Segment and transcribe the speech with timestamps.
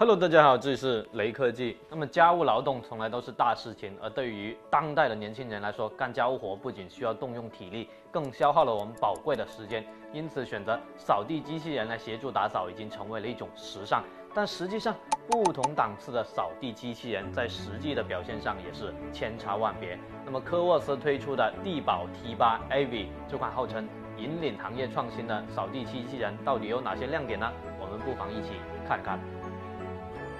[0.00, 1.76] Hello，大家好，这里是雷科技。
[1.90, 9.84] 那么家务劳动从来都是大事情，而对于当代的年轻人来说，干家务活不仅需要动用体力，更消耗了我们宝贵的时间。
[10.10, 14.02] 因此，选择扫地机器人来协助打扫已经成为了一种时尚。
[14.32, 14.96] 但实际上，
[15.28, 19.98] 不同档次的扫地机器人在实际的表现上也是千差万别。
[20.24, 23.86] 那么科沃斯推出的地宝 T8 AV 这款号称
[24.16, 27.52] 引领行业创新的扫地机器人，到底有哪些亮点呢？
[27.78, 28.52] 我们不妨一起
[28.88, 29.20] 看看。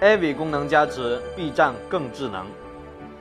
[0.01, 2.47] AV 功能加持，避障更智能。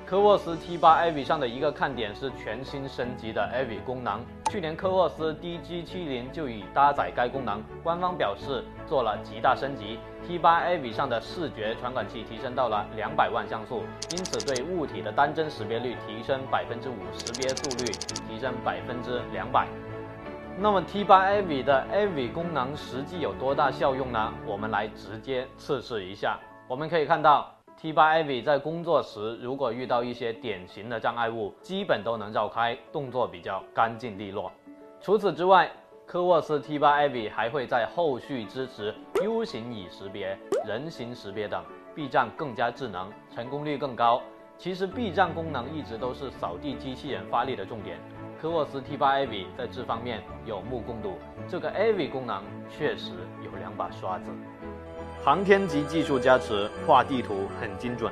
[0.07, 4.25] 科沃斯 T8 AV 上的一个看点是全新升级的 AV 功能。
[4.51, 9.99] 去年科沃斯 DG70 就已搭载该功能，官方表示做了极大升级。
[10.27, 17.93] T8 AV 上的视觉传感器提升到了两百万像素，因此对物体的单帧识别率提升百分之五，识别速率
[18.27, 19.69] 提升百分之两百。
[20.59, 24.33] 那么 T8 AV 的 AV 功能实际有多大效用呢？
[24.47, 26.41] 我们来直接测试一下。
[26.71, 27.53] 我们可以看到
[27.83, 34.53] ，T8 Avi 在工作时，如果遇到一些典型的障碍物，基本都能绕开，动作比较干净利落。
[35.01, 35.69] 除此之外，
[36.07, 44.23] 科沃斯 T8 Avi 还会在后续支持 U 型椅识别、人形识别等，避障更加智能，成功率更高。
[44.57, 47.99] 其实避障功能一直都是扫地机器人发力的重点，
[48.41, 51.15] 科沃斯 T8 Avi 在这方面有目共睹，
[51.49, 53.11] 这个 Avi 功能确实
[53.45, 54.31] 有两把刷子。
[55.23, 58.11] 航天级技术加持，画地图很精准。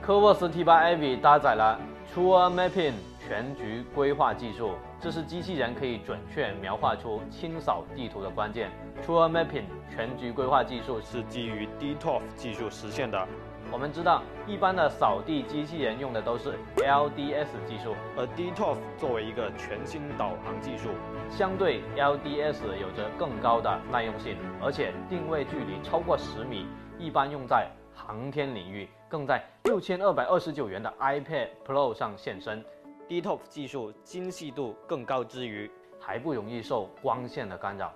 [0.00, 1.80] 科沃斯 T8 AV 搭载了
[2.14, 2.92] True Mapping
[3.26, 8.70] 全局规划技术，这是机器人可以准确描画出清扫地图的关键。
[9.04, 13.26] True Mapping 全局规划技术是基于 DToF 技术实现的。
[13.72, 20.90] 我们知道，一般的扫地机器人用的都是 LDS 技术，而 DToF 作为一个全新导航技术，
[21.30, 26.66] 相对 LDS 有着更高的耐用性，而且定位距离超过十米，
[26.98, 32.64] 一般用在航天领域，更在六千二百二十九元的 iPad Pro 上现身。
[33.08, 37.92] DToF 技术精细度更高之余，还不容易受光线的干扰。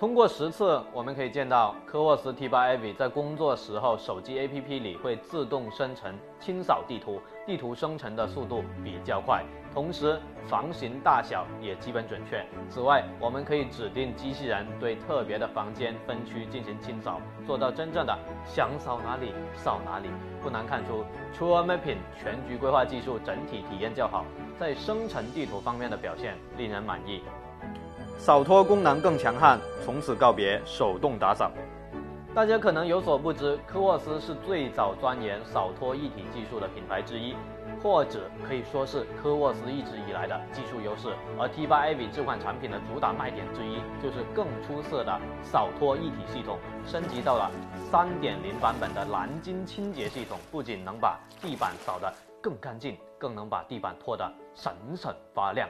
[0.00, 9.44] 通过实测，我们可以见到科沃斯 T8 AV 在工作时候，手机 APP 里会自动生成清扫地图，地图生成的速度比较快，
[9.74, 12.42] 同时房型大小也基本准确。
[12.70, 20.08] 此外，我们可以指定机器人对特别的房间分区进行清扫，做到真正的想扫哪里扫哪里。
[20.42, 21.04] 不难看出
[21.36, 24.24] ，True Mapping 全局规划技术整体体验较好，
[24.58, 27.20] 在生成地图方面的表现令人满意。
[28.20, 31.50] 扫拖功能更强悍，从此告别手动打扫。
[32.34, 37.34] 大家可能有所不知，科沃斯是最早钻研扫拖一体技术的品牌之一，
[37.82, 41.08] 或者可以说是科沃斯一直以来的技术优势。
[41.38, 47.50] 而 T8 AV 这款产品的主打卖点之一，就是更出色的扫拖一体系统，升级到了
[47.90, 55.66] 3.0版本的蓝鲸清洁系统，不仅能把地板扫得更干净，更能把地板拖得闪闪发亮。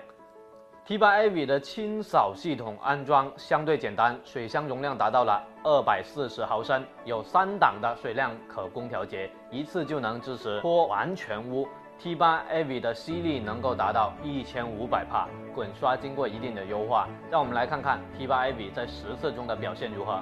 [0.86, 11.68] T8 AV 的清扫系统安装相对简单，水箱容量达到了二百四十毫升，有三档的水量可供调节，一次就能支持拖完全屋。
[12.02, 17.06] T8 AV 的吸力能够达到一千五百帕，滚刷经过一定的优化。
[17.30, 20.18] 让我们来看看 T8 AV 在实测中的表现如何。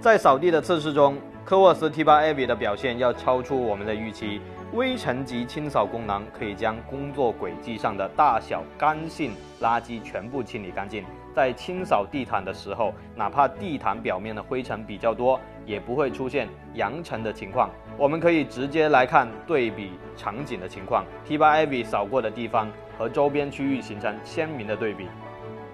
[0.00, 4.40] 在扫地的测试中，科沃斯 T8 AV 的表现要超出我们的预期。
[4.72, 11.04] 微尘级清扫功能可以将工作轨迹上的大小干性垃圾全部清理干净。
[11.34, 17.70] 在清扫地毯的时候，哪怕地毯表面的灰尘比较多，也不会出现扬尘的情况。
[17.96, 25.06] 我们可以直接来看对比场景的情况，T8 AV 扫过的地方和周边区域形成鲜明的对比。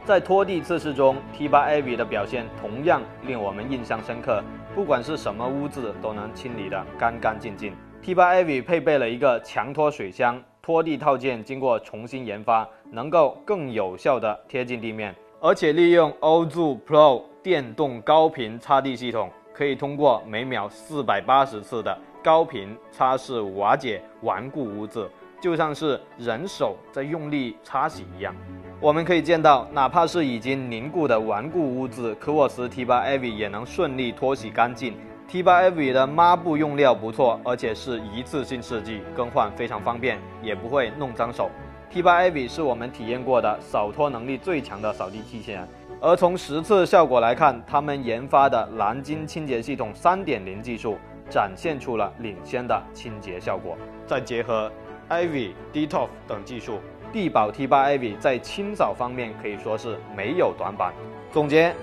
[0.05, 4.43] 在拖地测试中，T8 AV 的表现同样令我们印象深刻，
[4.75, 7.73] 不管是什么污渍都能清理得干干净净。
[8.05, 25.09] T8 AV 配备了一个强拖水箱，拖地套件经过重新研发，能够更有效地贴近地面，而且利用 Ozu Pro 电动高频擦地系统，可以通过每秒四百八十次的高频擦拭瓦解顽固污渍，
[25.41, 28.35] 就像是人手在用力擦洗一样。
[28.81, 34.97] 我们可以见到，哪怕是已经凝固的顽固污渍，科沃斯 T8 AV 也能顺利脱洗干净。
[35.33, 41.51] T8 AV 的抹布用料不错，而且是一次性设计，更换非常方便，也不会弄脏手。
[41.91, 45.67] T8 AV 是我们体验过的扫拖能力最强的扫地机器人，
[46.03, 50.99] 而从实测效果来看，他们研发的蓝鲸清洁系统3.0技术
[51.31, 53.75] 展现出了领先的清洁效果。
[54.07, 54.71] 再结合
[55.09, 56.79] AV DToF 等技术，
[57.11, 60.93] 地宝 T8 AV 在清扫方面可以说是没有短板。
[61.33, 61.75] 总结。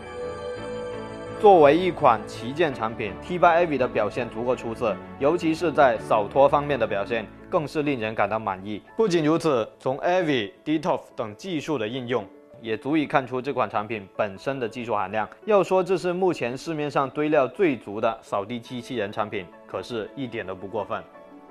[1.40, 8.82] 作为一款旗舰产品，T8 Avi 的表现足够出色，尤其是在扫拖方面的表现更是令人感到满意。
[8.98, 12.28] 不仅如此，从 Avi、d e t o f 等技术的应用，
[12.62, 15.30] 也足以看出这款产品本身的技术含量。
[15.46, 21.02] 要说这是目前市面上堆料最足的扫地机器人产品，可是一点都不过分。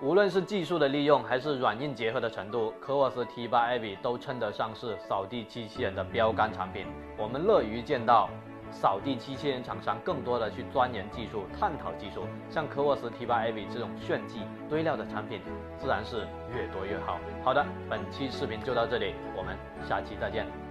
[0.02, 6.84] 无论是技术的利用，还是软硬结合的程度，科沃斯 T8 Avi 都称得上是扫地机器人的标杆产品。
[7.16, 8.28] 我们乐于见到。
[8.70, 15.40] 扫地机器人厂商更多的去钻研技术、探讨技术，像科沃斯 T8AV 这种炫技堆料的产品，
[15.78, 17.18] 自然是越多越好。
[17.42, 19.56] 好的，本期视频就到这里，我们
[19.88, 20.67] 下期再见。